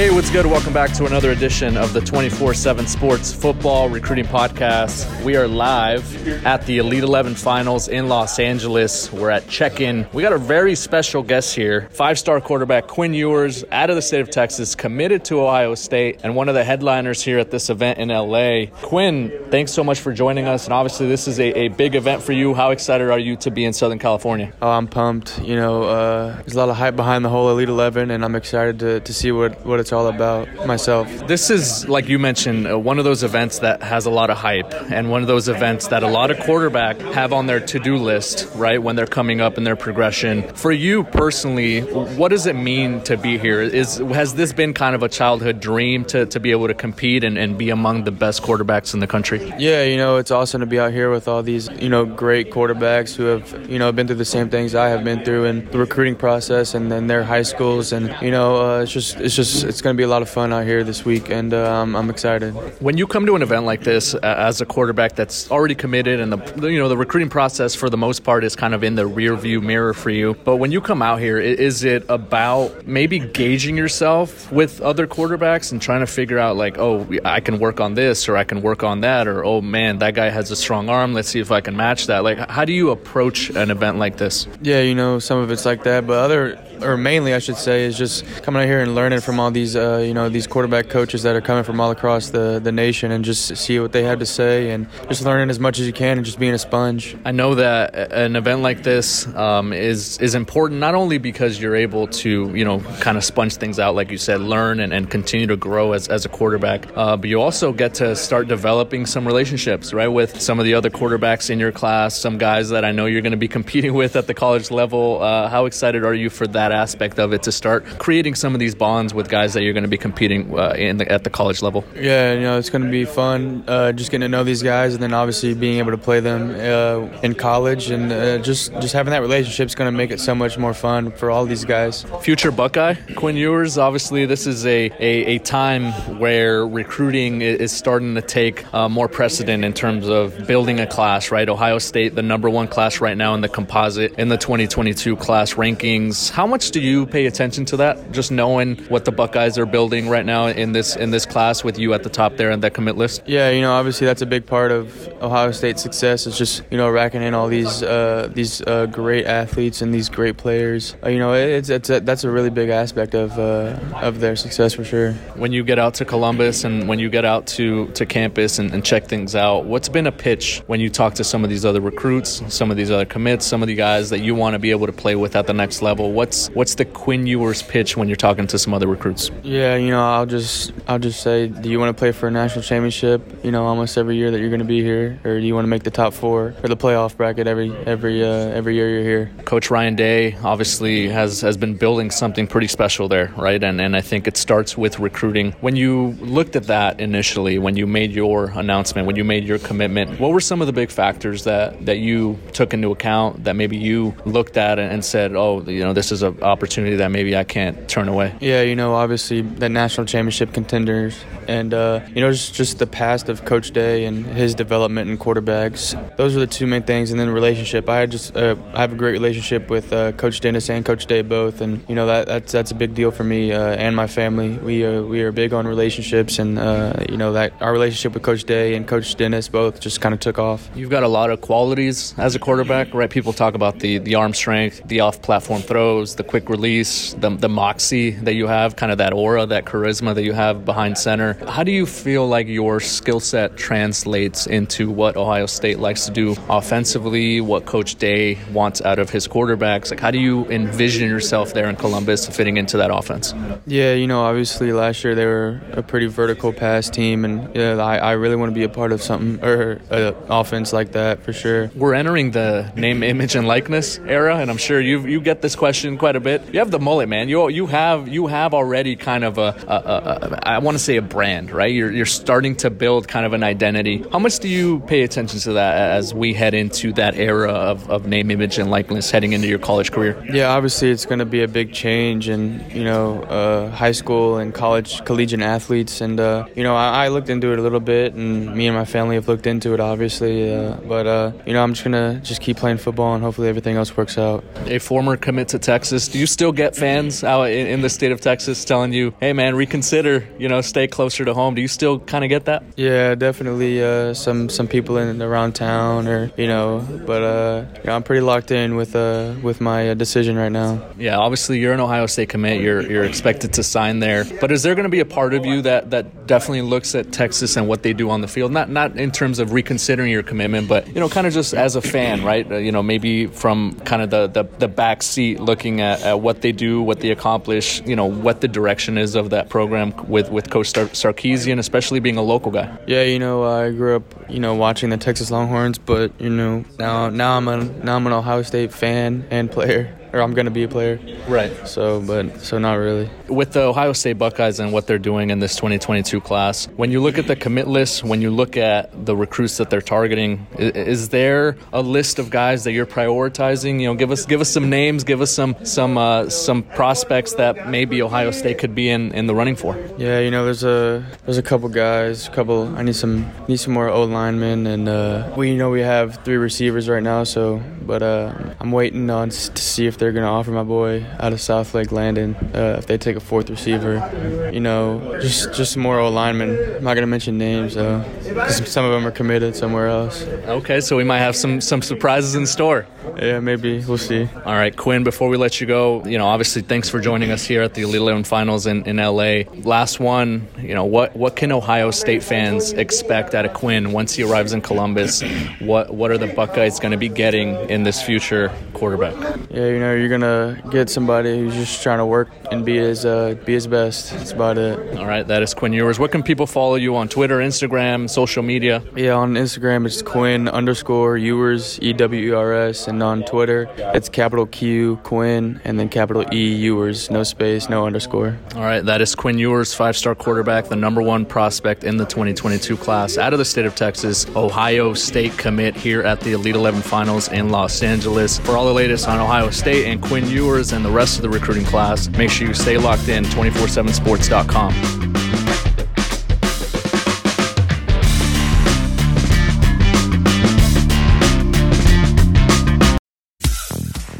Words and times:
Hey, 0.00 0.10
what's 0.10 0.30
good? 0.30 0.46
Welcome 0.46 0.72
back 0.72 0.94
to 0.94 1.04
another 1.04 1.30
edition 1.30 1.76
of 1.76 1.92
the 1.92 2.00
24 2.00 2.54
7 2.54 2.86
Sports 2.86 3.34
Football 3.34 3.90
Recruiting 3.90 4.24
Podcast. 4.24 5.22
We 5.22 5.36
are 5.36 5.46
live 5.46 6.46
at 6.46 6.64
the 6.64 6.78
Elite 6.78 7.02
11 7.02 7.34
Finals 7.34 7.86
in 7.86 8.08
Los 8.08 8.38
Angeles. 8.38 9.12
We're 9.12 9.28
at 9.28 9.46
check 9.46 9.82
in. 9.82 10.08
We 10.14 10.22
got 10.22 10.32
a 10.32 10.38
very 10.38 10.74
special 10.74 11.22
guest 11.22 11.54
here 11.54 11.86
five 11.90 12.18
star 12.18 12.40
quarterback 12.40 12.86
Quinn 12.86 13.12
Ewers, 13.12 13.62
out 13.70 13.90
of 13.90 13.96
the 13.96 14.00
state 14.00 14.22
of 14.22 14.30
Texas, 14.30 14.74
committed 14.74 15.22
to 15.26 15.42
Ohio 15.42 15.74
State, 15.74 16.20
and 16.24 16.34
one 16.34 16.48
of 16.48 16.54
the 16.54 16.64
headliners 16.64 17.22
here 17.22 17.38
at 17.38 17.50
this 17.50 17.68
event 17.68 17.98
in 17.98 18.08
LA. 18.08 18.74
Quinn, 18.80 19.30
thanks 19.50 19.70
so 19.70 19.84
much 19.84 20.00
for 20.00 20.14
joining 20.14 20.46
us. 20.46 20.64
And 20.64 20.72
obviously, 20.72 21.08
this 21.08 21.28
is 21.28 21.38
a, 21.38 21.52
a 21.64 21.68
big 21.68 21.94
event 21.94 22.22
for 22.22 22.32
you. 22.32 22.54
How 22.54 22.70
excited 22.70 23.10
are 23.10 23.18
you 23.18 23.36
to 23.36 23.50
be 23.50 23.66
in 23.66 23.74
Southern 23.74 23.98
California? 23.98 24.50
Oh, 24.62 24.70
I'm 24.70 24.88
pumped. 24.88 25.42
You 25.42 25.56
know, 25.56 25.82
uh, 25.82 26.36
there's 26.36 26.54
a 26.54 26.58
lot 26.58 26.70
of 26.70 26.76
hype 26.76 26.96
behind 26.96 27.22
the 27.22 27.28
whole 27.28 27.50
Elite 27.50 27.68
11, 27.68 28.10
and 28.10 28.24
I'm 28.24 28.34
excited 28.34 28.78
to, 28.78 29.00
to 29.00 29.12
see 29.12 29.30
what, 29.30 29.66
what 29.66 29.78
it's 29.78 29.89
all 29.92 30.08
about 30.08 30.48
myself. 30.66 31.08
This 31.26 31.50
is, 31.50 31.88
like 31.88 32.08
you 32.08 32.18
mentioned, 32.18 32.66
uh, 32.66 32.78
one 32.78 32.98
of 32.98 33.04
those 33.04 33.22
events 33.22 33.60
that 33.60 33.82
has 33.82 34.06
a 34.06 34.10
lot 34.10 34.30
of 34.30 34.36
hype 34.36 34.72
and 34.90 35.10
one 35.10 35.22
of 35.22 35.28
those 35.28 35.48
events 35.48 35.88
that 35.88 36.02
a 36.02 36.08
lot 36.08 36.30
of 36.30 36.38
quarterback 36.40 36.98
have 37.00 37.32
on 37.32 37.46
their 37.46 37.60
to-do 37.60 37.96
list, 37.96 38.48
right, 38.54 38.82
when 38.82 38.96
they're 38.96 39.06
coming 39.06 39.40
up 39.40 39.58
in 39.58 39.64
their 39.64 39.76
progression. 39.76 40.42
For 40.54 40.72
you 40.72 41.04
personally, 41.04 41.80
what 41.80 42.28
does 42.28 42.46
it 42.46 42.56
mean 42.56 43.02
to 43.02 43.16
be 43.16 43.38
here? 43.38 43.60
Is 43.60 43.96
Has 43.98 44.34
this 44.34 44.52
been 44.52 44.74
kind 44.74 44.94
of 44.94 45.02
a 45.02 45.08
childhood 45.08 45.60
dream 45.60 46.04
to, 46.06 46.26
to 46.26 46.40
be 46.40 46.50
able 46.50 46.68
to 46.68 46.74
compete 46.74 47.24
and, 47.24 47.38
and 47.38 47.58
be 47.58 47.70
among 47.70 48.04
the 48.04 48.12
best 48.12 48.42
quarterbacks 48.42 48.94
in 48.94 49.00
the 49.00 49.06
country? 49.06 49.52
Yeah, 49.58 49.82
you 49.84 49.96
know, 49.96 50.16
it's 50.16 50.30
awesome 50.30 50.60
to 50.60 50.66
be 50.66 50.78
out 50.78 50.92
here 50.92 51.10
with 51.10 51.28
all 51.28 51.42
these, 51.42 51.68
you 51.80 51.88
know, 51.88 52.04
great 52.04 52.50
quarterbacks 52.50 53.14
who 53.14 53.24
have, 53.24 53.70
you 53.70 53.78
know, 53.78 53.92
been 53.92 54.06
through 54.06 54.16
the 54.16 54.24
same 54.24 54.50
things 54.50 54.74
I 54.74 54.88
have 54.88 55.04
been 55.04 55.24
through 55.24 55.44
in 55.44 55.64
the 55.70 55.78
recruiting 55.78 56.16
process 56.16 56.74
and 56.74 56.90
then 56.90 57.06
their 57.06 57.24
high 57.24 57.42
schools. 57.42 57.92
And, 57.92 58.14
you 58.20 58.30
know, 58.30 58.78
uh, 58.78 58.82
it's 58.82 58.92
just, 58.92 59.16
it's 59.20 59.34
just, 59.34 59.64
it's 59.70 59.80
going 59.80 59.94
to 59.94 59.96
be 59.96 60.02
a 60.02 60.08
lot 60.08 60.20
of 60.20 60.28
fun 60.28 60.52
out 60.52 60.64
here 60.64 60.82
this 60.82 61.04
week, 61.04 61.30
and 61.30 61.54
um, 61.54 61.94
I'm 61.94 62.10
excited. 62.10 62.50
When 62.82 62.98
you 62.98 63.06
come 63.06 63.24
to 63.26 63.36
an 63.36 63.42
event 63.42 63.64
like 63.64 63.82
this 63.82 64.14
uh, 64.14 64.18
as 64.22 64.60
a 64.60 64.66
quarterback 64.66 65.14
that's 65.14 65.48
already 65.48 65.76
committed, 65.76 66.18
and 66.20 66.32
the 66.32 66.68
you 66.68 66.78
know 66.78 66.88
the 66.88 66.96
recruiting 66.96 67.30
process 67.30 67.76
for 67.76 67.88
the 67.88 67.96
most 67.96 68.24
part 68.24 68.42
is 68.42 68.56
kind 68.56 68.74
of 68.74 68.82
in 68.82 68.96
the 68.96 69.06
rear 69.06 69.36
view 69.36 69.60
mirror 69.60 69.94
for 69.94 70.10
you, 70.10 70.34
but 70.44 70.56
when 70.56 70.72
you 70.72 70.80
come 70.80 71.02
out 71.02 71.20
here, 71.20 71.38
is 71.38 71.84
it 71.84 72.04
about 72.08 72.84
maybe 72.84 73.20
gauging 73.20 73.76
yourself 73.76 74.50
with 74.50 74.80
other 74.80 75.06
quarterbacks 75.06 75.70
and 75.70 75.80
trying 75.80 76.00
to 76.00 76.06
figure 76.06 76.38
out 76.38 76.56
like, 76.56 76.76
oh, 76.76 77.06
I 77.24 77.38
can 77.38 77.60
work 77.60 77.80
on 77.80 77.94
this, 77.94 78.28
or 78.28 78.36
I 78.36 78.42
can 78.42 78.62
work 78.62 78.82
on 78.82 79.02
that, 79.02 79.28
or 79.28 79.44
oh 79.44 79.60
man, 79.60 79.98
that 79.98 80.14
guy 80.14 80.30
has 80.30 80.50
a 80.50 80.56
strong 80.56 80.88
arm. 80.88 81.14
Let's 81.14 81.28
see 81.28 81.38
if 81.38 81.52
I 81.52 81.60
can 81.60 81.76
match 81.76 82.08
that. 82.08 82.24
Like, 82.24 82.38
how 82.50 82.64
do 82.64 82.72
you 82.72 82.90
approach 82.90 83.50
an 83.50 83.70
event 83.70 83.98
like 83.98 84.16
this? 84.16 84.48
Yeah, 84.62 84.80
you 84.80 84.96
know, 84.96 85.20
some 85.20 85.38
of 85.38 85.52
it's 85.52 85.64
like 85.64 85.84
that, 85.84 86.08
but 86.08 86.18
other 86.18 86.58
or 86.82 86.96
mainly 86.96 87.34
I 87.34 87.38
should 87.38 87.56
say, 87.56 87.84
is 87.84 87.96
just 87.96 88.24
coming 88.42 88.62
out 88.62 88.66
here 88.66 88.80
and 88.80 88.94
learning 88.94 89.20
from 89.20 89.40
all 89.40 89.50
these, 89.50 89.59
uh, 89.76 89.98
you 89.98 90.14
know, 90.14 90.28
these 90.28 90.46
quarterback 90.46 90.88
coaches 90.88 91.22
that 91.22 91.36
are 91.36 91.40
coming 91.40 91.64
from 91.64 91.80
all 91.80 91.90
across 91.90 92.30
the, 92.30 92.60
the 92.62 92.72
nation 92.72 93.10
and 93.10 93.24
just 93.24 93.56
see 93.56 93.78
what 93.78 93.92
they 93.92 94.04
have 94.04 94.18
to 94.18 94.26
say 94.26 94.70
and 94.70 94.86
just 95.08 95.24
learning 95.24 95.50
as 95.50 95.58
much 95.58 95.78
as 95.78 95.86
you 95.86 95.92
can 95.92 96.18
and 96.18 96.24
just 96.24 96.38
being 96.38 96.54
a 96.54 96.58
sponge. 96.58 97.16
I 97.24 97.32
know 97.32 97.54
that 97.56 98.12
an 98.12 98.36
event 98.36 98.62
like 98.62 98.82
this 98.82 99.26
um, 99.34 99.72
is 99.72 100.18
is 100.18 100.34
important 100.34 100.80
not 100.80 100.94
only 100.94 101.18
because 101.18 101.60
you're 101.60 101.76
able 101.76 102.06
to, 102.08 102.50
you 102.54 102.64
know, 102.64 102.80
kind 103.00 103.16
of 103.16 103.24
sponge 103.24 103.56
things 103.56 103.78
out, 103.78 103.94
like 103.94 104.10
you 104.10 104.18
said, 104.18 104.40
learn 104.40 104.80
and, 104.80 104.92
and 104.92 105.10
continue 105.10 105.46
to 105.46 105.56
grow 105.56 105.92
as, 105.92 106.08
as 106.08 106.24
a 106.24 106.28
quarterback, 106.28 106.86
uh, 106.96 107.16
but 107.16 107.28
you 107.28 107.40
also 107.40 107.72
get 107.72 107.94
to 107.94 108.16
start 108.16 108.48
developing 108.48 109.06
some 109.06 109.26
relationships, 109.26 109.92
right, 109.92 110.08
with 110.08 110.40
some 110.40 110.58
of 110.58 110.64
the 110.64 110.74
other 110.74 110.90
quarterbacks 110.90 111.50
in 111.50 111.58
your 111.58 111.72
class, 111.72 112.16
some 112.16 112.38
guys 112.38 112.70
that 112.70 112.84
I 112.84 112.92
know 112.92 113.06
you're 113.06 113.22
going 113.22 113.32
to 113.32 113.36
be 113.36 113.48
competing 113.58 113.94
with 113.94 114.16
at 114.16 114.26
the 114.26 114.34
college 114.34 114.70
level. 114.70 115.22
Uh, 115.22 115.48
how 115.48 115.66
excited 115.66 116.04
are 116.04 116.14
you 116.14 116.30
for 116.30 116.46
that 116.48 116.72
aspect 116.72 117.18
of 117.18 117.32
it 117.32 117.42
to 117.44 117.52
start 117.52 117.84
creating 117.98 118.34
some 118.34 118.54
of 118.54 118.60
these 118.60 118.74
bonds 118.74 119.12
with 119.14 119.28
guys 119.28 119.49
that 119.54 119.62
you're 119.62 119.72
going 119.72 119.84
to 119.84 119.88
be 119.88 119.98
competing 119.98 120.58
uh, 120.58 120.74
in 120.76 120.98
the, 120.98 121.10
at 121.10 121.24
the 121.24 121.30
college 121.30 121.62
level. 121.62 121.84
Yeah, 121.94 122.34
you 122.34 122.40
know, 122.40 122.58
it's 122.58 122.70
going 122.70 122.84
to 122.84 122.90
be 122.90 123.04
fun 123.04 123.64
uh, 123.66 123.92
just 123.92 124.10
getting 124.10 124.22
to 124.22 124.28
know 124.28 124.44
these 124.44 124.62
guys 124.62 124.94
and 124.94 125.02
then 125.02 125.14
obviously 125.14 125.54
being 125.54 125.78
able 125.78 125.90
to 125.90 125.98
play 125.98 126.20
them 126.20 126.50
uh, 126.50 127.20
in 127.22 127.34
college 127.34 127.90
and 127.90 128.12
uh, 128.12 128.38
just 128.38 128.72
just 128.80 128.92
having 128.92 129.10
that 129.10 129.20
relationship 129.22 129.66
is 129.66 129.74
going 129.74 129.90
to 129.90 129.96
make 129.96 130.10
it 130.10 130.20
so 130.20 130.34
much 130.34 130.58
more 130.58 130.74
fun 130.74 131.10
for 131.12 131.30
all 131.30 131.44
these 131.44 131.64
guys. 131.64 132.04
Future 132.22 132.50
Buckeye, 132.50 132.94
Quinn 133.16 133.36
Ewers, 133.36 133.78
obviously 133.78 134.26
this 134.26 134.46
is 134.46 134.66
a, 134.66 134.90
a, 134.98 135.36
a 135.36 135.38
time 135.38 135.92
where 136.18 136.66
recruiting 136.66 137.42
is 137.42 137.72
starting 137.72 138.14
to 138.14 138.22
take 138.22 138.72
uh, 138.74 138.88
more 138.88 139.08
precedent 139.08 139.64
in 139.64 139.72
terms 139.72 140.08
of 140.08 140.46
building 140.46 140.80
a 140.80 140.86
class, 140.86 141.30
right? 141.30 141.48
Ohio 141.48 141.78
State, 141.78 142.14
the 142.14 142.22
number 142.22 142.48
one 142.50 142.68
class 142.68 143.00
right 143.00 143.16
now 143.16 143.34
in 143.34 143.40
the 143.40 143.48
composite 143.48 144.12
in 144.18 144.28
the 144.28 144.36
2022 144.36 145.16
class 145.16 145.54
rankings. 145.54 146.30
How 146.30 146.46
much 146.46 146.70
do 146.70 146.80
you 146.80 147.06
pay 147.06 147.26
attention 147.26 147.64
to 147.66 147.76
that? 147.78 148.12
Just 148.12 148.30
knowing 148.30 148.76
what 148.88 149.04
the 149.04 149.12
Buckeyes 149.40 149.56
are 149.56 149.64
building 149.64 150.10
right 150.10 150.26
now 150.26 150.48
in 150.48 150.72
this 150.72 150.96
in 150.96 151.12
this 151.12 151.24
class 151.24 151.64
with 151.64 151.78
you 151.78 151.94
at 151.94 152.02
the 152.02 152.10
top 152.10 152.36
there 152.36 152.50
and 152.50 152.62
that 152.62 152.74
commit 152.74 152.98
list. 152.98 153.22
Yeah, 153.24 153.48
you 153.48 153.62
know, 153.62 153.72
obviously 153.72 154.06
that's 154.06 154.20
a 154.20 154.26
big 154.26 154.44
part 154.44 154.70
of 154.70 155.08
Ohio 155.22 155.50
State's 155.50 155.82
success. 155.82 156.26
It's 156.26 156.36
just 156.36 156.62
you 156.70 156.76
know 156.76 156.90
racking 156.90 157.22
in 157.22 157.32
all 157.32 157.48
these 157.48 157.82
uh, 157.82 158.28
these 158.30 158.60
uh, 158.60 158.84
great 158.84 159.24
athletes 159.24 159.80
and 159.80 159.94
these 159.94 160.10
great 160.10 160.36
players. 160.36 160.94
Uh, 161.02 161.08
you 161.08 161.18
know, 161.18 161.32
it's, 161.32 161.70
it's 161.70 161.88
a, 161.88 162.00
that's 162.00 162.22
a 162.24 162.30
really 162.30 162.50
big 162.50 162.68
aspect 162.68 163.14
of 163.14 163.38
uh, 163.38 163.78
of 164.02 164.20
their 164.20 164.36
success 164.36 164.74
for 164.74 164.84
sure. 164.84 165.14
When 165.36 165.52
you 165.52 165.64
get 165.64 165.78
out 165.78 165.94
to 165.94 166.04
Columbus 166.04 166.64
and 166.64 166.86
when 166.86 166.98
you 166.98 167.08
get 167.08 167.24
out 167.24 167.46
to 167.56 167.86
to 167.92 168.04
campus 168.04 168.58
and, 168.58 168.74
and 168.74 168.84
check 168.84 169.06
things 169.06 169.34
out, 169.34 169.64
what's 169.64 169.88
been 169.88 170.06
a 170.06 170.12
pitch 170.12 170.62
when 170.66 170.80
you 170.80 170.90
talk 170.90 171.14
to 171.14 171.24
some 171.24 171.44
of 171.44 171.48
these 171.48 171.64
other 171.64 171.80
recruits, 171.80 172.42
some 172.52 172.70
of 172.70 172.76
these 172.76 172.90
other 172.90 173.06
commits, 173.06 173.46
some 173.46 173.62
of 173.62 173.68
the 173.68 173.74
guys 173.74 174.10
that 174.10 174.20
you 174.20 174.34
want 174.34 174.52
to 174.52 174.58
be 174.58 174.70
able 174.70 174.84
to 174.84 174.92
play 174.92 175.16
with 175.16 175.34
at 175.34 175.46
the 175.46 175.54
next 175.54 175.80
level? 175.80 176.12
What's 176.12 176.48
what's 176.48 176.74
the 176.74 176.84
Quinn 176.84 177.26
Ewers 177.26 177.62
pitch 177.62 177.96
when 177.96 178.06
you're 178.06 178.16
talking 178.16 178.46
to 178.46 178.58
some 178.58 178.74
other 178.74 178.86
recruits? 178.86 179.29
Yeah, 179.42 179.76
you 179.76 179.90
know, 179.90 180.02
I'll 180.02 180.26
just 180.26 180.72
I'll 180.86 180.98
just 180.98 181.22
say, 181.22 181.48
do 181.48 181.70
you 181.70 181.78
want 181.78 181.96
to 181.96 181.98
play 181.98 182.12
for 182.12 182.28
a 182.28 182.30
national 182.30 182.62
championship? 182.62 183.44
You 183.44 183.50
know, 183.50 183.66
almost 183.66 183.96
every 183.96 184.16
year 184.16 184.30
that 184.30 184.40
you're 184.40 184.50
going 184.50 184.60
to 184.60 184.66
be 184.66 184.82
here, 184.82 185.18
or 185.24 185.40
do 185.40 185.46
you 185.46 185.54
want 185.54 185.64
to 185.64 185.68
make 185.68 185.82
the 185.82 185.90
top 185.90 186.12
four 186.12 186.54
or 186.62 186.68
the 186.68 186.76
playoff 186.76 187.16
bracket 187.16 187.46
every 187.46 187.74
every 187.86 188.22
uh, 188.22 188.28
every 188.28 188.74
year 188.74 188.90
you're 188.90 189.02
here? 189.02 189.30
Coach 189.44 189.70
Ryan 189.70 189.96
Day 189.96 190.36
obviously 190.42 191.08
has 191.08 191.40
has 191.40 191.56
been 191.56 191.74
building 191.76 192.10
something 192.10 192.46
pretty 192.46 192.68
special 192.68 193.08
there, 193.08 193.32
right? 193.36 193.62
And 193.62 193.80
and 193.80 193.96
I 193.96 194.00
think 194.00 194.26
it 194.26 194.36
starts 194.36 194.76
with 194.76 194.98
recruiting. 194.98 195.52
When 195.60 195.76
you 195.76 196.16
looked 196.20 196.56
at 196.56 196.64
that 196.64 197.00
initially, 197.00 197.58
when 197.58 197.76
you 197.76 197.86
made 197.86 198.12
your 198.12 198.50
announcement, 198.50 199.06
when 199.06 199.16
you 199.16 199.24
made 199.24 199.44
your 199.44 199.58
commitment, 199.58 200.20
what 200.20 200.32
were 200.32 200.40
some 200.40 200.60
of 200.60 200.66
the 200.66 200.72
big 200.72 200.90
factors 200.90 201.44
that 201.44 201.86
that 201.86 201.98
you 201.98 202.38
took 202.52 202.74
into 202.74 202.90
account 202.90 203.44
that 203.44 203.56
maybe 203.56 203.76
you 203.76 204.14
looked 204.24 204.56
at 204.56 204.78
and 204.78 205.04
said, 205.04 205.34
oh, 205.34 205.62
you 205.62 205.80
know, 205.80 205.92
this 205.92 206.12
is 206.12 206.22
an 206.22 206.42
opportunity 206.42 206.96
that 206.96 207.08
maybe 207.08 207.36
I 207.36 207.44
can't 207.44 207.88
turn 207.88 208.08
away? 208.08 208.34
Yeah, 208.40 208.62
you 208.62 208.76
know, 208.76 208.94
obviously 208.94 209.19
the 209.28 209.68
national 209.68 210.06
championship 210.06 210.52
contenders, 210.52 211.18
and 211.46 211.74
uh, 211.74 212.00
you 212.14 212.20
know, 212.20 212.30
just 212.30 212.54
just 212.54 212.78
the 212.78 212.86
past 212.86 213.28
of 213.28 213.44
Coach 213.44 213.70
Day 213.72 214.04
and 214.04 214.24
his 214.26 214.54
development 214.54 215.10
in 215.10 215.18
quarterbacks. 215.18 215.94
Those 216.16 216.36
are 216.36 216.40
the 216.40 216.46
two 216.46 216.66
main 216.66 216.82
things, 216.82 217.10
and 217.10 217.20
then 217.20 217.30
relationship. 217.30 217.88
I 217.88 218.06
just 218.06 218.36
uh, 218.36 218.56
I 218.74 218.80
have 218.80 218.92
a 218.92 218.96
great 218.96 219.12
relationship 219.12 219.70
with 219.70 219.92
uh, 219.92 220.12
Coach 220.12 220.40
Dennis 220.40 220.70
and 220.70 220.84
Coach 220.84 221.06
Day 221.06 221.22
both, 221.22 221.60
and 221.60 221.84
you 221.88 221.94
know 221.94 222.06
that 222.06 222.26
that's 222.26 222.52
that's 222.52 222.70
a 222.70 222.74
big 222.74 222.94
deal 222.94 223.10
for 223.10 223.24
me 223.24 223.52
uh, 223.52 223.74
and 223.74 223.94
my 223.94 224.06
family. 224.06 224.50
We 224.58 224.84
uh, 224.84 225.02
we 225.02 225.22
are 225.22 225.32
big 225.32 225.52
on 225.52 225.66
relationships, 225.66 226.38
and 226.38 226.58
uh, 226.58 226.94
you 227.08 227.16
know 227.16 227.32
that 227.32 227.52
our 227.60 227.72
relationship 227.72 228.14
with 228.14 228.22
Coach 228.22 228.44
Day 228.44 228.74
and 228.74 228.86
Coach 228.86 229.14
Dennis 229.16 229.48
both 229.48 229.80
just 229.80 230.00
kind 230.00 230.14
of 230.14 230.20
took 230.20 230.38
off. 230.38 230.68
You've 230.74 230.90
got 230.90 231.02
a 231.02 231.08
lot 231.08 231.30
of 231.30 231.40
qualities 231.40 232.14
as 232.18 232.34
a 232.34 232.38
quarterback, 232.38 232.94
right? 232.94 233.10
People 233.10 233.32
talk 233.32 233.54
about 233.54 233.80
the 233.80 233.98
the 233.98 234.14
arm 234.14 234.34
strength, 234.34 234.82
the 234.86 235.00
off 235.00 235.20
platform 235.22 235.62
throws, 235.62 236.16
the 236.16 236.24
quick 236.24 236.48
release, 236.48 237.14
the, 237.14 237.30
the 237.30 237.48
moxie 237.48 238.10
that 238.10 238.34
you 238.34 238.46
have, 238.46 238.76
kind 238.76 238.92
of 238.92 238.98
that 238.98 239.09
that 239.10 239.16
aura, 239.16 239.46
that 239.46 239.64
charisma 239.64 240.14
that 240.14 240.22
you 240.22 240.32
have 240.32 240.64
behind 240.64 240.96
center. 240.96 241.34
How 241.48 241.64
do 241.64 241.72
you 241.72 241.84
feel 241.86 242.28
like 242.28 242.46
your 242.46 242.80
skill 242.80 243.20
set 243.20 243.56
translates 243.56 244.46
into 244.46 244.88
what 244.90 245.16
Ohio 245.16 245.46
State 245.46 245.78
likes 245.78 246.06
to 246.06 246.12
do 246.12 246.36
offensively, 246.48 247.40
what 247.40 247.66
Coach 247.66 247.96
Day 247.96 248.38
wants 248.52 248.80
out 248.82 248.98
of 248.98 249.10
his 249.10 249.26
quarterbacks? 249.26 249.90
Like, 249.90 250.00
how 250.00 250.10
do 250.10 250.18
you 250.18 250.46
envision 250.46 251.08
yourself 251.08 251.54
there 251.54 251.68
in 251.68 251.76
Columbus 251.76 252.28
fitting 252.28 252.56
into 252.56 252.76
that 252.76 252.90
offense? 252.92 253.34
Yeah, 253.66 253.94
you 253.94 254.06
know, 254.06 254.22
obviously 254.22 254.72
last 254.72 255.02
year 255.02 255.14
they 255.14 255.26
were 255.26 255.60
a 255.72 255.82
pretty 255.82 256.06
vertical 256.06 256.52
pass 256.52 256.88
team, 256.88 257.24
and 257.24 257.54
yeah, 257.54 257.76
I, 257.76 257.96
I 257.98 258.12
really 258.12 258.36
want 258.36 258.50
to 258.50 258.54
be 258.54 258.64
a 258.64 258.68
part 258.68 258.92
of 258.92 259.02
something 259.02 259.44
or 259.44 259.80
an 259.90 260.14
offense 260.28 260.72
like 260.72 260.92
that 260.92 261.22
for 261.24 261.32
sure. 261.32 261.70
We're 261.74 261.94
entering 261.94 262.30
the 262.30 262.72
name, 262.76 263.02
image, 263.02 263.34
and 263.34 263.46
likeness 263.46 263.98
era, 263.98 264.36
and 264.36 264.50
I'm 264.50 264.58
sure 264.58 264.80
you 264.80 265.00
you 265.06 265.20
get 265.20 265.42
this 265.42 265.56
question 265.56 265.98
quite 265.98 266.16
a 266.16 266.20
bit. 266.20 266.42
You 266.52 266.60
have 266.60 266.70
the 266.70 266.78
mullet, 266.78 267.08
man. 267.08 267.28
You 267.28 267.48
you 267.48 267.66
have 267.66 268.08
you 268.08 268.28
have 268.28 268.54
already 268.54 268.96
kind 269.00 269.24
of 269.24 269.38
a, 269.38 269.54
a, 269.66 269.74
a, 269.74 270.28
a 270.32 270.48
I 270.48 270.58
want 270.58 270.76
to 270.76 270.82
say 270.82 270.96
a 270.96 271.02
brand, 271.02 271.50
right? 271.50 271.72
You're 271.72 271.92
you're 271.92 272.06
starting 272.06 272.56
to 272.56 272.70
build 272.70 273.08
kind 273.08 273.26
of 273.26 273.32
an 273.32 273.42
identity. 273.42 274.04
How 274.12 274.18
much 274.18 274.38
do 274.38 274.48
you 274.48 274.80
pay 274.80 275.02
attention 275.02 275.40
to 275.40 275.52
that 275.54 275.92
as 275.92 276.14
we 276.14 276.32
head 276.32 276.54
into 276.54 276.92
that 276.94 277.16
era 277.16 277.50
of, 277.50 277.88
of 277.90 278.06
name, 278.06 278.30
image, 278.30 278.58
and 278.58 278.70
likeness 278.70 279.10
heading 279.10 279.32
into 279.32 279.48
your 279.48 279.58
college 279.58 279.92
career? 279.92 280.22
Yeah, 280.32 280.48
obviously 280.50 280.90
it's 280.90 281.06
going 281.06 281.18
to 281.18 281.24
be 281.26 281.42
a 281.42 281.48
big 281.48 281.72
change, 281.72 282.28
and 282.28 282.70
you 282.72 282.84
know, 282.84 283.22
uh, 283.24 283.70
high 283.70 283.92
school 283.92 284.38
and 284.38 284.54
college 284.54 285.04
collegiate 285.04 285.42
athletes, 285.42 286.00
and 286.00 286.18
uh, 286.18 286.46
you 286.54 286.62
know, 286.62 286.76
I, 286.76 287.06
I, 287.06 287.08
looked 287.08 287.30
into 287.30 287.52
it 287.52 287.58
a 287.58 287.62
little 287.62 287.80
bit, 287.80 288.14
and 288.14 288.54
me 288.54 288.66
and 288.66 288.76
my 288.76 288.84
family 288.84 289.16
have 289.16 289.28
looked 289.28 289.46
into 289.46 289.74
it, 289.74 289.80
obviously. 289.80 290.52
Uh, 290.52 290.76
but 290.76 291.06
uh, 291.06 291.32
you 291.46 291.52
know, 291.52 291.62
I'm 291.62 291.74
just 291.74 291.84
gonna 291.84 292.20
just 292.20 292.40
keep 292.40 292.56
playing 292.56 292.78
football, 292.78 293.14
and 293.14 293.22
hopefully 293.22 293.48
everything 293.48 293.76
else 293.76 293.96
works 293.96 294.18
out. 294.18 294.44
A 294.66 294.78
former 294.78 295.16
commit 295.16 295.48
to 295.48 295.58
Texas, 295.58 296.08
do 296.08 296.18
you 296.18 296.26
still 296.26 296.52
get 296.52 296.76
fans 296.76 297.24
out 297.24 297.50
in, 297.50 297.66
in 297.66 297.80
the 297.82 297.90
state 297.90 298.12
of 298.12 298.20
Texas 298.20 298.64
telling 298.64 298.79
you, 298.92 299.14
"Hey, 299.20 299.32
man, 299.32 299.54
reconsider. 299.54 300.26
You 300.38 300.48
know, 300.48 300.60
stay 300.60 300.86
closer 300.86 301.24
to 301.24 301.34
home." 301.34 301.54
Do 301.54 301.62
you 301.62 301.68
still 301.68 301.98
kind 301.98 302.24
of 302.24 302.30
get 302.30 302.46
that? 302.46 302.62
Yeah, 302.76 303.14
definitely. 303.14 303.82
Uh, 303.82 304.14
some 304.14 304.48
some 304.48 304.66
people 304.66 304.96
in 304.96 305.22
around 305.22 305.54
town, 305.54 306.08
or 306.08 306.30
you 306.36 306.46
know, 306.46 306.86
but 307.06 307.22
uh, 307.22 307.64
you 307.78 307.84
know, 307.84 307.96
I'm 307.96 308.02
pretty 308.02 308.22
locked 308.22 308.50
in 308.50 308.76
with 308.76 308.96
uh, 308.96 309.34
with 309.42 309.60
my 309.60 309.90
uh, 309.90 309.94
decision 309.94 310.36
right 310.36 310.52
now. 310.52 310.82
Yeah, 310.98 311.18
obviously 311.18 311.58
you're 311.58 311.72
an 311.72 311.80
Ohio 311.80 312.06
State 312.06 312.28
commit. 312.30 312.60
You're 312.60 312.82
you're 312.82 313.04
expected 313.04 313.52
to 313.54 313.62
sign 313.62 314.00
there, 314.00 314.24
but 314.40 314.50
is 314.50 314.62
there 314.62 314.74
going 314.74 314.84
to 314.84 314.90
be 314.90 315.00
a 315.00 315.04
part 315.04 315.34
of 315.34 315.44
you 315.44 315.62
that 315.62 315.90
that 315.90 316.26
definitely 316.26 316.62
looks 316.62 316.94
at 316.94 317.12
Texas 317.12 317.56
and 317.56 317.68
what 317.68 317.82
they 317.82 317.92
do 317.92 318.10
on 318.10 318.20
the 318.20 318.28
field? 318.28 318.52
Not 318.52 318.70
not 318.70 318.96
in 318.96 319.10
terms 319.10 319.38
of 319.38 319.52
reconsidering 319.52 320.10
your 320.10 320.22
commitment, 320.22 320.68
but 320.68 320.86
you 320.88 321.00
know, 321.00 321.08
kind 321.08 321.26
of 321.26 321.32
just 321.32 321.54
as 321.54 321.76
a 321.76 321.82
fan, 321.82 322.24
right? 322.24 322.50
Uh, 322.50 322.56
you 322.56 322.72
know, 322.72 322.82
maybe 322.82 323.26
from 323.26 323.78
kind 323.80 324.02
of 324.02 324.10
the 324.10 324.26
the, 324.26 324.44
the 324.58 324.68
back 324.68 325.02
seat, 325.02 325.40
looking 325.40 325.80
at, 325.80 326.02
at 326.02 326.20
what 326.20 326.40
they 326.40 326.52
do, 326.52 326.82
what 326.82 327.00
they 327.00 327.10
accomplish. 327.10 327.82
You 327.84 327.96
know, 327.96 328.06
what 328.06 328.40
the 328.40 328.48
direction 328.48 328.69
is 328.78 329.14
of 329.14 329.30
that 329.30 329.48
program 329.48 329.92
with 330.08 330.30
with 330.30 330.50
Coach 330.50 330.70
Sar- 330.70 330.86
Sarkisian, 330.86 331.58
especially 331.58 332.00
being 332.00 332.16
a 332.16 332.22
local 332.22 332.50
guy. 332.52 332.76
Yeah, 332.86 333.02
you 333.02 333.18
know, 333.18 333.44
I 333.44 333.70
grew 333.70 333.96
up, 333.96 334.30
you 334.30 334.40
know, 334.40 334.54
watching 334.54 334.90
the 334.90 334.96
Texas 334.96 335.30
Longhorns, 335.30 335.78
but 335.78 336.12
you 336.20 336.30
know, 336.30 336.64
now 336.78 337.10
now 337.10 337.36
I'm 337.36 337.48
a 337.48 337.64
now 337.64 337.96
I'm 337.96 338.06
an 338.06 338.12
Ohio 338.12 338.42
State 338.42 338.72
fan 338.72 339.26
and 339.30 339.50
player 339.50 339.96
or 340.12 340.20
I'm 340.20 340.34
going 340.34 340.46
to 340.46 340.50
be 340.50 340.64
a 340.64 340.68
player. 340.68 340.98
Right. 341.28 341.52
So, 341.68 342.00
but 342.00 342.40
so 342.40 342.58
not 342.58 342.74
really. 342.74 343.10
With 343.28 343.52
the 343.52 343.62
Ohio 343.62 343.92
State 343.92 344.14
Buckeyes 344.14 344.60
and 344.60 344.72
what 344.72 344.86
they're 344.86 344.98
doing 344.98 345.30
in 345.30 345.38
this 345.38 345.54
2022 345.56 346.20
class, 346.20 346.66
when 346.76 346.90
you 346.90 347.00
look 347.00 347.18
at 347.18 347.26
the 347.26 347.36
commit 347.36 347.68
list, 347.68 348.04
when 348.04 348.20
you 348.20 348.30
look 348.30 348.56
at 348.56 349.06
the 349.06 349.16
recruits 349.16 349.58
that 349.58 349.70
they're 349.70 349.80
targeting, 349.80 350.46
is, 350.58 351.10
there 351.10 351.56
a 351.72 351.82
list 351.82 352.18
of 352.18 352.30
guys 352.30 352.64
that 352.64 352.72
you're 352.72 352.86
prioritizing? 352.86 353.80
You 353.80 353.88
know, 353.88 353.94
give 353.94 354.10
us 354.10 354.26
give 354.26 354.40
us 354.40 354.50
some 354.50 354.70
names, 354.70 355.02
give 355.02 355.20
us 355.20 355.32
some 355.32 355.56
some 355.64 355.98
uh, 355.98 356.28
some 356.28 356.62
prospects 356.62 357.34
that 357.34 357.68
maybe 357.68 358.02
Ohio 358.02 358.30
State 358.30 358.58
could 358.58 358.74
be 358.74 358.88
in, 358.88 359.12
in 359.12 359.26
the 359.26 359.34
running 359.34 359.56
for. 359.56 359.76
Yeah, 359.98 360.20
you 360.20 360.30
know, 360.30 360.44
there's 360.44 360.62
a 360.62 361.04
there's 361.24 361.38
a 361.38 361.42
couple 361.42 361.68
guys, 361.68 362.28
a 362.28 362.30
couple. 362.30 362.76
I 362.76 362.82
need 362.82 362.96
some 362.96 363.30
need 363.48 363.58
some 363.58 363.72
more 363.72 363.88
O 363.88 364.04
linemen, 364.04 364.66
and 364.66 364.88
uh, 364.88 365.32
we 365.36 365.50
you 365.50 365.56
know 365.56 365.70
we 365.70 365.80
have 365.80 366.22
three 366.24 366.36
receivers 366.36 366.88
right 366.88 367.02
now. 367.02 367.24
So, 367.24 367.62
but 367.82 368.02
uh, 368.02 368.32
I'm 368.60 368.72
waiting 368.72 369.08
on 369.10 369.30
to 369.30 369.62
see 369.62 369.86
if 369.86 369.98
they're 370.00 370.12
going 370.12 370.24
to 370.24 370.30
offer 370.30 370.50
my 370.50 370.64
boy 370.64 371.04
out 371.20 371.32
of 371.32 371.40
South 371.40 371.74
Lake 371.74 371.92
Landon 371.92 372.34
uh, 372.54 372.76
if 372.78 372.86
they 372.86 372.96
take 372.96 373.16
a 373.16 373.20
fourth 373.20 373.50
receiver. 373.50 374.50
You 374.52 374.58
know, 374.58 375.18
just 375.20 375.52
just 375.52 375.76
more 375.76 376.00
O 376.00 376.08
linemen. 376.08 376.50
I'm 376.76 376.82
not 376.82 376.94
going 376.94 377.02
to 377.02 377.06
mention 377.06 377.36
names 377.38 377.74
though, 377.74 378.02
because 378.24 378.66
some 378.68 378.84
of 378.84 378.92
them 378.92 379.06
are 379.06 379.10
committed 379.10 379.54
somewhere 379.54 379.88
else. 379.88 380.22
Okay, 380.22 380.80
so 380.80 380.96
we 380.96 381.04
might 381.04 381.18
have 381.18 381.36
some 381.36 381.60
some 381.60 381.82
surprises 381.82 382.34
in 382.34 382.46
store. 382.46 382.86
Yeah, 383.16 383.40
maybe 383.40 383.84
we'll 383.84 383.98
see. 383.98 384.28
All 384.46 384.54
right, 384.54 384.74
Quinn. 384.74 385.04
Before 385.04 385.28
we 385.28 385.36
let 385.36 385.60
you 385.60 385.66
go, 385.66 386.02
you 386.04 386.16
know, 386.16 386.26
obviously, 386.26 386.62
thanks 386.62 386.88
for 386.88 387.00
joining 387.00 387.30
us 387.30 387.44
here 387.44 387.60
at 387.60 387.74
the 387.74 387.82
Elite 387.82 388.00
Eleven 388.00 388.24
Finals 388.24 388.66
in, 388.66 388.84
in 388.86 388.96
LA. 388.96 389.42
Last 389.62 390.00
one, 390.00 390.48
you 390.58 390.74
know, 390.74 390.86
what 390.86 391.14
what 391.14 391.36
can 391.36 391.52
Ohio 391.52 391.90
State 391.90 392.22
fans 392.22 392.72
expect 392.72 393.34
out 393.34 393.44
of 393.44 393.52
Quinn 393.52 393.92
once 393.92 394.14
he 394.14 394.22
arrives 394.22 394.54
in 394.54 394.62
Columbus? 394.62 395.22
What 395.60 395.92
what 395.92 396.10
are 396.10 396.18
the 396.18 396.28
Buckeyes 396.28 396.80
going 396.80 396.92
to 396.92 396.98
be 396.98 397.08
getting 397.08 397.54
in 397.68 397.82
this 397.82 398.00
future 398.00 398.50
quarterback? 398.80 399.14
Yeah, 399.50 399.66
you 399.66 399.78
know, 399.78 399.94
you're 399.94 400.08
gonna 400.08 400.60
get 400.70 400.88
somebody 400.88 401.38
who's 401.38 401.54
just 401.54 401.82
trying 401.82 401.98
to 401.98 402.06
work 402.06 402.28
and 402.50 402.64
be 402.64 402.78
his 402.78 403.04
uh, 403.04 403.36
be 403.44 403.52
his 403.52 403.66
best. 403.66 404.10
That's 404.10 404.32
about 404.32 404.58
it. 404.58 404.98
All 404.98 405.06
right, 405.06 405.26
that 405.26 405.42
is 405.42 405.54
Quinn 405.54 405.72
Ewers. 405.72 405.98
What 405.98 406.10
can 406.10 406.22
people 406.22 406.46
follow 406.46 406.76
you 406.76 406.96
on 406.96 407.08
Twitter, 407.08 407.38
Instagram, 407.38 408.08
social 408.08 408.42
media? 408.42 408.82
Yeah, 408.96 409.12
on 409.12 409.34
Instagram 409.34 409.86
it's 409.86 410.00
Quinn 410.02 410.48
underscore 410.48 411.18
Ewers 411.18 411.78
E 411.82 411.92
W 411.92 412.30
E 412.30 412.34
R 412.34 412.54
S, 412.54 412.88
and 412.88 413.02
on 413.02 413.22
Twitter 413.24 413.68
it's 413.94 414.08
capital 414.08 414.46
Q 414.46 414.96
Quinn 415.02 415.60
and 415.64 415.78
then 415.78 415.88
capital 415.90 416.24
E 416.32 416.54
Ewers, 416.54 417.10
no 417.10 417.22
space, 417.22 417.68
no 417.68 417.86
underscore. 417.86 418.38
All 418.56 418.62
right, 418.62 418.84
that 418.84 419.00
is 419.02 419.14
Quinn 419.14 419.38
Ewers, 419.38 419.74
five 419.74 419.96
star 419.96 420.14
quarterback, 420.14 420.68
the 420.68 420.76
number 420.76 421.02
one 421.02 421.26
prospect 421.26 421.84
in 421.84 421.98
the 421.98 422.06
2022 422.06 422.78
class 422.78 423.18
out 423.18 423.34
of 423.34 423.38
the 423.38 423.44
state 423.44 423.66
of 423.66 423.74
Texas, 423.74 424.26
Ohio 424.34 424.94
State 424.94 425.36
commit 425.36 425.76
here 425.76 426.02
at 426.02 426.20
the 426.20 426.32
Elite 426.32 426.54
11 426.54 426.80
Finals 426.80 427.28
in 427.28 427.50
Los 427.50 427.82
Angeles. 427.82 428.38
For 428.38 428.56
all 428.56 428.69
the 428.70 428.74
latest 428.74 429.08
on 429.08 429.18
Ohio 429.18 429.50
State 429.50 429.86
and 429.86 430.00
Quinn 430.00 430.28
Ewers 430.28 430.72
and 430.72 430.84
the 430.84 430.90
rest 430.90 431.16
of 431.16 431.22
the 431.22 431.28
recruiting 431.28 431.64
class, 431.64 432.08
make 432.10 432.30
sure 432.30 432.46
you 432.46 432.54
stay 432.54 432.78
locked 432.78 433.08
in 433.08 433.24
247sports.com. 433.24 434.72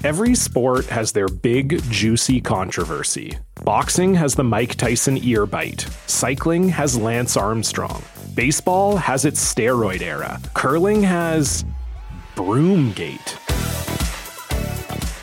Every 0.03 0.35
sport 0.35 0.87
has 0.87 1.13
their 1.13 1.29
big, 1.29 1.81
juicy 1.85 2.41
controversy. 2.41 3.39
Boxing 3.63 4.15
has 4.15 4.35
the 4.35 4.43
Mike 4.43 4.75
Tyson 4.75 5.17
ear 5.19 5.47
bite. 5.47 5.87
Cycling 6.09 6.71
has 6.71 6.99
Lance 6.99 7.37
Armstrong. 7.37 8.03
Baseball 8.35 8.97
has 8.97 9.25
its 9.25 9.55
steroid 9.55 10.03
era. 10.03 10.41
Curling 10.55 11.05
has. 11.05 11.65
Broomgate. 12.35 13.40